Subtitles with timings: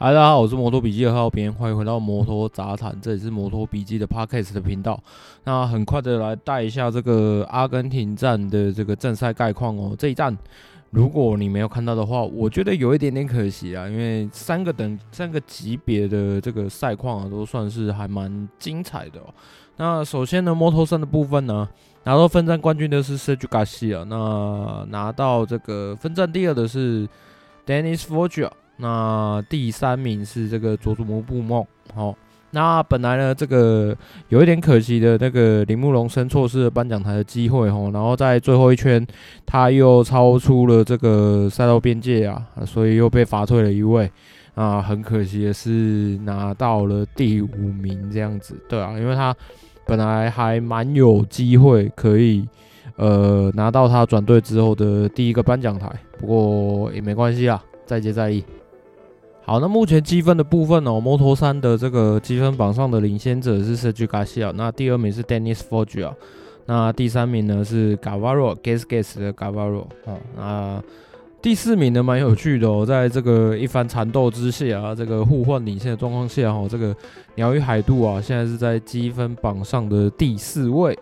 [0.00, 4.96] 嗨，大家好，我是摩托笔记的浩编，欢迎回到摩托杂谈，这里是摩托笔记的 Podcast 的频道。
[5.42, 9.96] 那很快的来带一下这个阿根廷站的这个正赛概况哦。
[9.98, 10.38] 这一站，
[10.90, 19.34] 如果你没有看到的话，我觉得有一点点可惜啊，因为三个等三个级别的这个赛况啊，都算是还蛮精彩的哦。
[19.78, 21.68] 那首先呢，摩托三的部分呢，
[22.04, 27.08] 拿到分站冠军的是 Sergio Garcia，那拿到这个分站第二的是
[27.66, 28.48] Dennis Foggia。
[28.78, 32.14] 那第三名是这个佐佐木布梦，好，
[32.52, 33.94] 那本来呢，这个
[34.28, 39.04] 有一点可惜的那个铃木龙生错失了颁奖台的机会哦，然后在最后一圈
[39.44, 44.10] 他又超出了这个赛道边界啊，所以又被罚退了一位
[44.54, 49.34] 啊，很可惜的是拿到了第五名这样子，对啊，因为他
[49.84, 52.46] 本来还蛮有机会可以
[52.96, 58.44] 呃拿到他转队之后的第一个颁奖台，不过也没关系啊，再接再厉。
[59.48, 66.12] 好，那目前积分的部分呢、摩托三的这个积分榜上的领先者是 Sergio Garcia，那第二名是 Dennis Foggia，
[66.66, 70.82] 那第三名呢是 Gavaro Gas Gas 的 Gavaro 哦，那
[71.40, 76.94] 第四名呢蛮有趣的哦、在这个一番缠斗之下啊，这个互换领先的状况下哦，这个
[77.36, 80.94] 鸟羽海渡啊，现在是在积分榜上的第四位。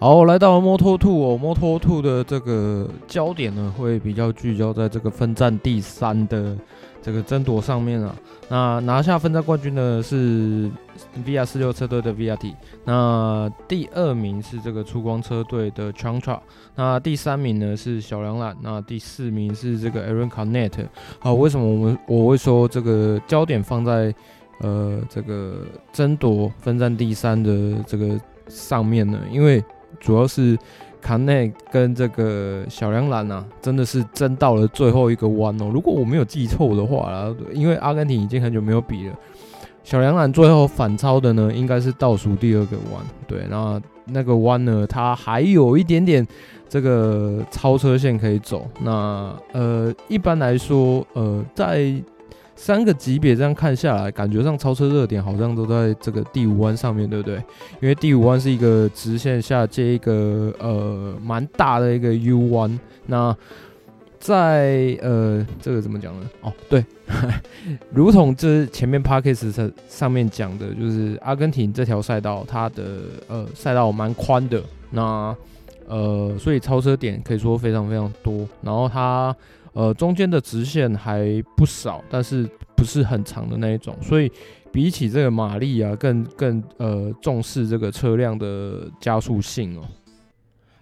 [0.00, 6.56] 好，来到了摩托兔哦，摩托兔的这个焦点呢会比较聚焦在这个分站第三的。
[7.02, 8.14] 这个争夺上面啊，
[8.50, 10.70] 那拿下分站冠军的是
[11.24, 16.38] VR46 车队的 VRT，那第二名是这个出光车队的 Chantra，
[16.74, 20.88] 那第三名呢是小梁缆，那第四名是这个 Aaron Carnet。
[21.20, 24.14] 好，为什么我们我会说这个焦点放在
[24.60, 29.18] 呃这个争夺分站第三的这个上面呢？
[29.32, 29.64] 因为
[29.98, 30.58] 主要是。
[31.02, 35.70] 卡内跟这个小梁兰啊，真的是争到了最后一个弯哦。
[35.72, 39.14] 如果我没有记错的话啦，因为阿根廷已经很久没有比了，
[39.82, 43.02] 小梁兰最后反超的呢，应该是倒数第二个弯。
[43.26, 46.26] 对，那那个弯呢，它还有一点点
[46.68, 48.68] 这个超车线可以走。
[48.82, 51.94] 那呃，一般来说，呃，在
[52.62, 57.36] 三个级别这样看下来，感觉上超车热点好像都在这个第五弯上面对不对？
[57.80, 62.78] 因为第五弯是一个直线下接一个呃蛮大的一个 U 弯。
[63.06, 63.34] 那
[64.18, 66.28] 在呃这个怎么讲呢？
[66.42, 66.84] 哦，对，
[67.94, 72.84] 如同这前面 Parkes 上面讲的，就是阿根廷这条赛道它的
[73.26, 75.34] 呃赛道蛮宽的，那
[75.90, 79.36] 呃所以超车点可以说非常非常多，然后它。
[79.72, 84.28] 呃，中间的直线还不少，但是不是很长的那一种，所以
[84.72, 89.84] 比起这个马力啊，更更呃重视这个车辆的加速性哦。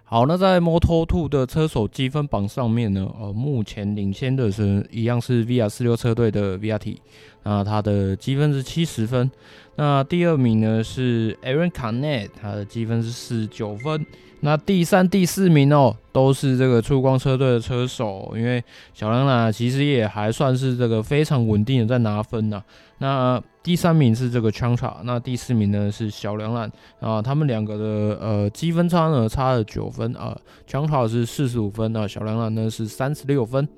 [0.04, 6.96] 好，那在 Moto2 的车手积分榜上面呢，呃，目前领先的是一样是 VR46 车队的 VRT，
[7.42, 9.30] 那他的积分是七十分。
[9.78, 14.04] 那第二名呢是 Aaron Canet，他的积分是四十九分。
[14.40, 18.62] 那第三、第四名哦，都是这个出光车队的车手，因为
[18.92, 22.60] 小梁缆其实也还算是这个非常稳定的在拿分呐。
[22.98, 26.68] 那第三名是这个 Chantra，那第四名呢是小梁缆
[26.98, 27.84] 啊，他们两个的
[28.20, 30.36] 呃积分差呢差了九分啊
[30.68, 33.68] ，Chantra 是四十五分啊，小梁缆呢是三十六分。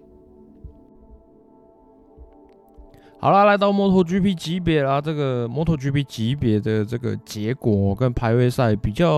[3.23, 9.11] 好啦，来到 MotoGP 级别啦，这个 MotoGP 级别的这个结果跟排位赛比较，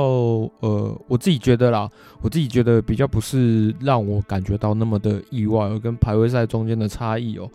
[0.59, 1.89] 呃，我自己觉得啦，
[2.21, 7.49] 我自己觉得比较不是让我感觉到那么的意外，跟排位赛中间的差异哦，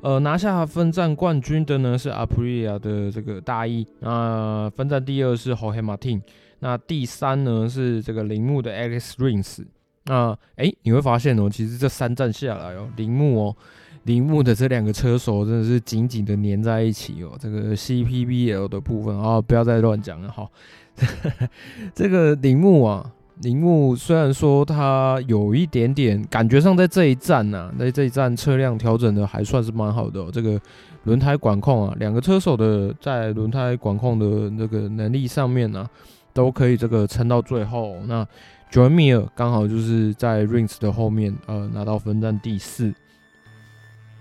[0.00, 6.22] 呃，拿下分站冠军的呢是 Aprilia 的这个大一，那分站第二是 Jorge Martin，
[6.60, 9.66] 那第三呢是这个铃木的 Alex Rins，
[10.06, 13.56] 那诶，你会发现哦，其实这三站下来哦，铃木哦。
[14.04, 20.48] 铃木的这两个车手真的是紧紧的粘在一起哦，这个 CPBL 的部分啊，不要再乱讲了哈。
[21.94, 23.12] 这个铃木啊，
[23.42, 30.60] 铃木虽然说它有一点点感觉上在这一站呐、在这一站车辆调整的还算是蛮好的、哦，这个
[31.04, 35.90] 轮胎管控啊，两个车手的在轮胎管控的那个能力上面呢、啊，
[36.32, 37.96] 都可以这个撑到最后。
[38.06, 38.26] 那
[38.72, 42.94] Joan Mir 刚好就是在 Rins 的后面，呃，拿到分站第四。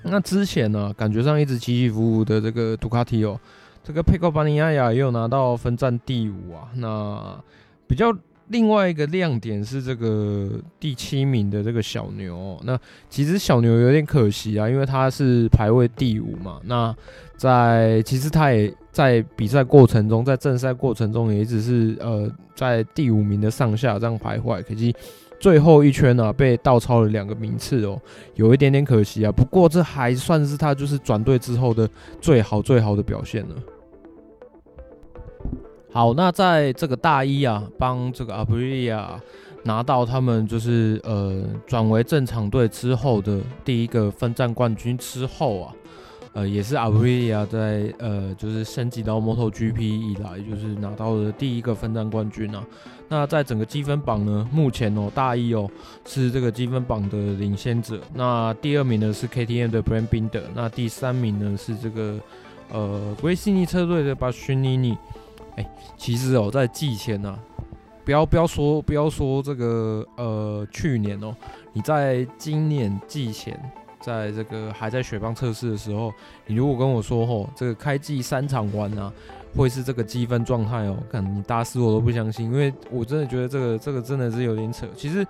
[0.04, 3.40] 那之前呢、感觉上一直起起伏伏的这个杜卡迪哦，
[3.84, 6.70] 这个佩科巴尼亚亚也有拿到分站第五啊。
[6.76, 7.38] 那
[7.88, 8.16] 比较
[8.50, 10.50] 另外一个亮点是这个
[10.80, 12.62] 第七名的这个小牛喔。
[12.64, 12.78] 那
[13.10, 16.60] 其实小牛有点可惜啊，因为他是排位第五嘛。
[16.66, 16.96] 那
[17.38, 24.94] 在其实他也在比赛过程中，在正赛过程中也一直是呃在第五名的上下这样徘徊，可惜
[25.40, 28.02] 最后一圈呢、啊、被倒超了两个名次哦，
[28.36, 29.32] 有一点点可惜啊。
[29.32, 33.56] 不过这还算是他就是转队之后的最好最好的表现了。
[35.92, 39.08] 好，那在这个大一啊，帮这个 Aprilia
[39.64, 45.74] 拿到他们就是呃转为正常队之后的第一个分站冠军之后啊，
[46.34, 52.64] 呃也是 Aprilia 在呃就是升级到 MotoGP 以来就是拿到的第一个分站冠军啊。
[53.12, 55.68] 那在整个积分榜呢，目前哦大一哦
[56.06, 62.20] 是这个积分榜的领先者，那第二名呢是 KTM 的 Brad Binder，那第三名呢是这个
[62.72, 64.96] 呃维西尼车队的巴许尼尼
[65.60, 65.64] Bastianini。
[65.64, 67.38] 欸、其实哦，在季前呢、
[68.06, 71.36] 不要不要说不要说这个呃，去年哦，
[71.74, 73.60] 你在今年季前，
[74.00, 76.12] 在这个还在雪邦测试的时候，
[76.48, 79.12] 你如果跟我说哦，这个开季三场完啊，
[79.56, 84.88] 会是这个积分状态哦，可能你打死我都不相信，因为我真的觉得这个这个真的是有点扯。
[84.96, 85.26] 其实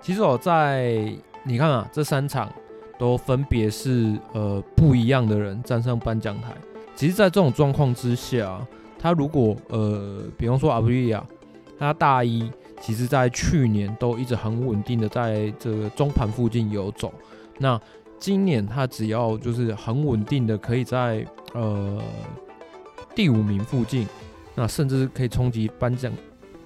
[0.00, 2.52] 其实我在你看啊，这三场
[2.98, 6.52] 都分别是呃不一样的人站上颁奖台。
[6.94, 8.60] 其实，在这种状况之下。
[9.00, 11.24] 他如果呃，比方说阿布利亚，
[11.78, 12.50] 他大一
[12.82, 17.10] 其实在去年都一直很稳定的在这个中盘附近游走，
[17.58, 17.80] 那
[18.18, 21.98] 今年他只要就是很稳定的可以在呃
[23.14, 24.06] 第五名附近，
[24.54, 26.12] 那甚至可以冲击颁奖，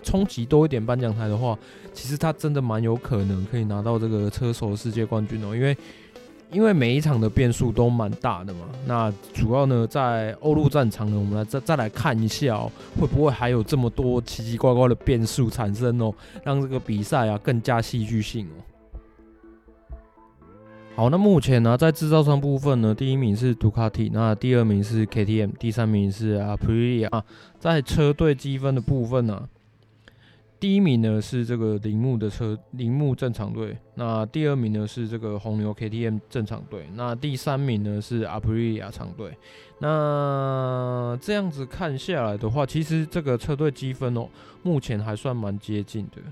[0.03, 1.57] 冲击多一点颁奖台的话，
[1.93, 5.77] 其实他真的蛮有可能可以拿到这个车手世界冠军哦，因为。
[6.51, 12.71] 因为每一场的变数都蛮大的嘛，那主要呢在欧陆战场呢，我们来再再来看一下哦，
[13.01, 16.15] 会不会还有这么多奇奇怪怪的变数产生哦，
[16.45, 18.57] 让这个比赛啊更加戏剧性哦。
[20.95, 27.11] 好，那目前呢在制造商部分呢，第一名是杜卡迪，那第二名是 KTM，第三名是阿普利亚。
[27.59, 29.49] 在车队积分的部分呢。
[30.65, 33.77] 第一名呢是这个铃木的车，铃木正常队。
[33.97, 36.89] 那第二名呢是这个红牛 KTM 正常队。
[36.95, 39.37] 那第三名呢是阿普利亚长队。
[39.79, 44.27] 那这样子看下来的话，其实这个车队积分哦，
[44.63, 46.23] 目前还算蛮接近的。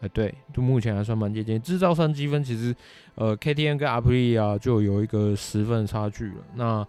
[0.00, 1.58] 哎、对，就目前还算蛮接近。
[1.62, 2.76] 制造商积分其实，
[3.14, 6.34] 呃，KTM 跟阿普利亚就有一个十分的差距了。
[6.54, 6.86] 那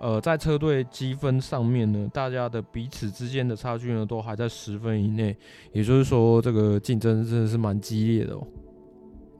[0.00, 5.36] 呃，在车队积分上面呢，大家的彼此之间的差距呢，都还在十分以内，
[5.72, 8.46] 也就是说，这个竞争真的是蛮激烈的哦。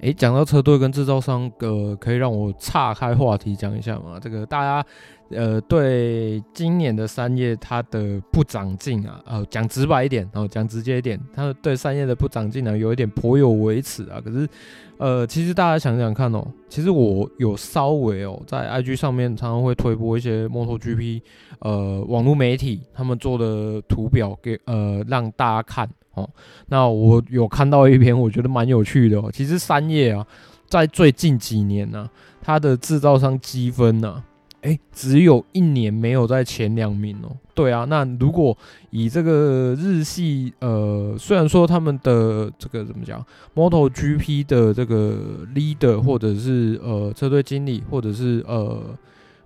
[0.00, 4.18] 诶，讲到车队跟制造商，呃，可以让我岔开话题讲一下吗？
[4.20, 4.86] 这个大家。
[5.30, 14.20] 呃，对今年的三叶它的不长进啊，呃，讲直白一点，然后讲直接一点，它对三叶的不长进呢，有一点颇有微词啊。
[14.24, 14.48] 可是，
[14.96, 21.20] 呃，其实大家想想看哦，其实我有稍微哦，在 IG 上面常常会推播一些 MotoGP，
[21.58, 26.26] 呃，网络媒体他们做的图表给呃让大家看哦。
[26.68, 29.30] 那我有看到一篇，我觉得蛮有趣的哦。
[29.30, 30.26] 其实三叶啊，
[30.68, 32.08] 在最近几年呢，
[32.40, 34.24] 它的制造商积分呢。
[34.62, 37.36] 哎、只有一年没有在前两名哦。
[37.54, 38.56] 对啊，那如果
[38.90, 43.24] 以这个日系，呃，虽然说他们的这个怎么讲
[43.54, 45.16] ，MotoGP 的这个
[45.54, 48.80] leader 或者是呃车队经理或者是呃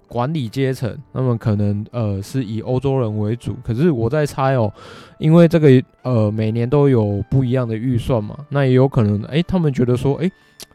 [0.08, 3.56] 管理阶层，那么可能呃是以欧洲人为主。
[3.64, 4.72] 可是我在猜哦，
[5.18, 10.30] 因为这个呃每年都有不一样的预算嘛，那也有可能哎、他们觉得说哎。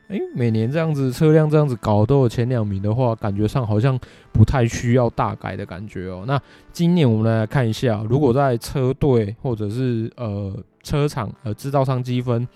[0.10, 4.00] 诶、每年这样子车辆这样子搞都有前两名的话，感觉上好像
[4.32, 6.24] 不太需要大改的感觉哦。
[6.26, 12.48] 那今年我们来看一下，如果在车队或者是呃车厂呃制造商积分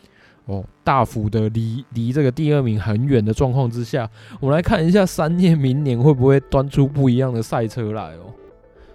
[0.45, 8.33] 哦大幅的离离这个第二名很远的状况之下，我们来看一下三叶明年会不会端出不一样的赛车来哦。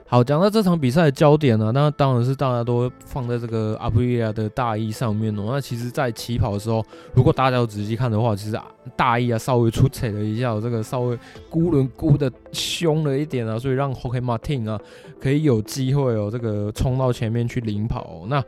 [0.09, 5.47] 好，讲到这场比赛的焦点呢、啊，那当然是大家都放在这个阿布利亚的大衣上面哦。
[5.49, 8.57] 那其实，在起跑的时候，如果大家有仔细看的话，其实
[8.95, 11.19] 大衣啊稍微出彩了一下，这个稍微
[11.51, 14.81] 孤轮孤的凶了一点啊，所以让 h o k e Martin 啊
[15.21, 18.41] 可以有机会哦，这个冲到前面去领跑、那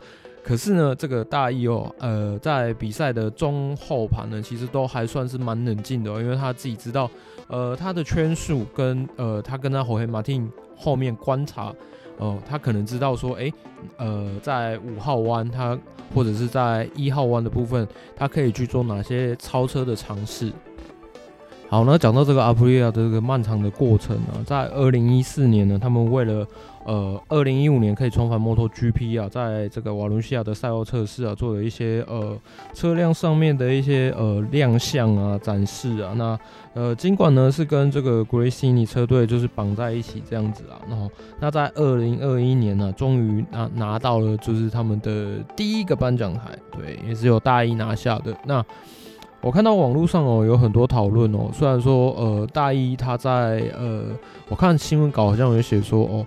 [0.48, 7.10] 可是呢，这个大意哦，呃，在比赛的中后盘呢，其实都还算是蛮冷静的、哦，因为他自己知道，
[7.48, 10.48] 呃，他的圈数跟呃，他跟他 Jorge Martin。
[10.80, 11.74] 后面观察，
[12.18, 13.52] 呃，他可能知道说，诶，
[13.96, 15.76] 呃，在五号弯，他
[16.14, 17.84] 或者是在一号弯的部分，
[18.16, 20.52] 他可以去做哪些超车的尝试。
[21.70, 26.46] 好，那讲到这个阿普利亚的这个漫长的过程呢，在二零一四年呢，他们为了
[26.86, 32.34] 呃二零一五年可以重返摩托 GP 啊，在这个瓦伦西亚的赛后测试啊，做了一些呃
[32.72, 36.14] 车辆上面的一些呃亮相啊展示啊。
[36.16, 36.38] 那
[36.72, 46.40] 呃尽管呢是跟这个 Gresini 车队就是绑在一起这样子啊，然后那在二零二一年呢，终于拿拿到了就是他们的第一个颁奖台，
[46.72, 48.64] 对，也是由大一拿下的那。
[49.40, 54.04] 我看到网络上哦有很多讨论哦，虽然说呃大一他在呃，
[54.48, 56.26] 我看新闻稿好像有写说哦，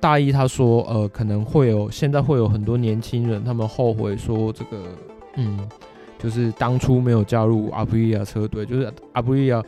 [0.00, 4.82] 大一他说呃可能会有现在会有很多年轻人他们后悔说这个
[5.36, 5.60] 嗯，
[6.18, 9.62] 就是当初没有加入阿布利亚车队，就是阿布利亚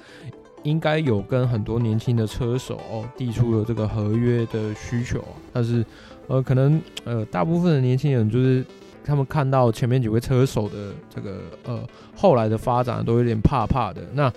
[0.64, 5.22] 应该有跟很多年轻的车手哦递出了这个合约的需求，
[5.52, 5.86] 但是
[6.26, 8.64] 呃可能呃大部分的年轻人就是。
[9.04, 11.80] 他们看到前面几位车手的这个呃
[12.16, 14.00] 后来的发展都有点怕怕的。
[14.14, 14.32] 那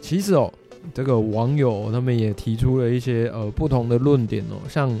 [0.00, 0.52] 其实哦，
[0.94, 4.98] 这个网友他们也提出了一些呃不同的论点哦，像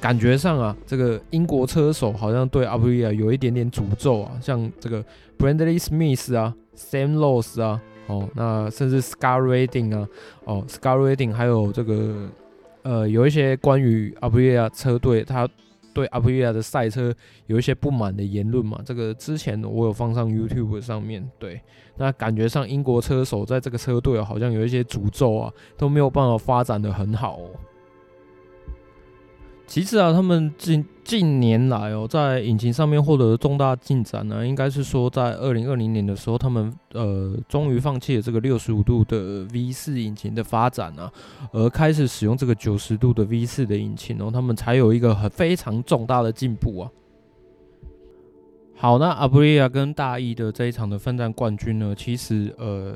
[0.00, 5.04] 感觉上啊，这个英国车手好像对阿布利亚有一点点诅咒啊，像这个
[5.38, 10.08] Brandley Smith 啊，Sam Lowe 啊，哦，那甚至 Scarreting 啊，
[10.44, 12.28] 哦，Scarreting 还有这个
[12.82, 15.48] 呃有一些关于阿布利亚车队他。
[15.92, 17.14] 对阿普利亚的赛车
[17.46, 21.28] 有一些不满的言论嘛，这个之前我有放上 YouTube 上面。
[21.38, 21.60] 对，
[21.96, 27.50] 那感觉上英国车手在这个车队好像有一些诅咒啊，都没有办法发展的很好哦。
[29.66, 41.10] 其次啊，他们近近年来哦，在引擎上面获得的重大进展呢，应该是说在二零二零年的时候，他们呃终于放弃了这个六十五度的 V 四引擎的发展啊，
[41.52, 46.90] 而开始使用这个九十度的 V 四的引擎哦，他们才有一个很非常重大的进步啊。
[48.76, 52.94] 好，那阿布利亚跟大一的这一场的分站冠军呢，其实呃。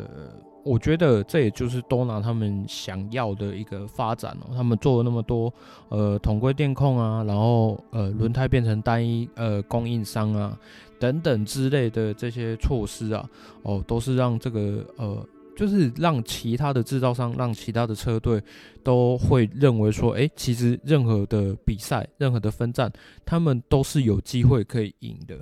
[0.67, 4.53] 我觉得这也就是多拿他们想要的一个发展哦。
[4.55, 5.53] 他们做了那么多
[5.89, 10.59] 呃统规电控啊，然后呃轮胎变成单一呃供应商啊
[10.99, 13.25] 等等之类的这些措施啊，
[13.63, 15.25] 哦，都是让这个呃
[15.57, 18.43] 就是让其他的制造商，让其他的车队
[18.83, 22.93] 都会认为说，诶，其实任何的比赛，任何的分站，
[23.25, 25.39] 他们都是有机会可以赢的。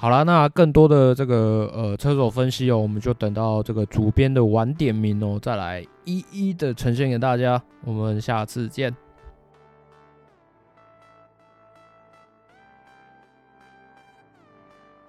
[0.00, 7.62] 好了，那更多的这个呃车手分析哦，我们就等到这个主编的晚点名哦，再来一一的呈现给大家。
[7.84, 8.96] 我们下次见。